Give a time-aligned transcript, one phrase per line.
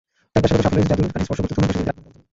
[0.31, 2.25] তাই পেশাগত সাফল্যের জাদুর কাঠি স্পর্শ করতে তরুণ পেশাজীবীদের আগ্রহের অন্ত নেই।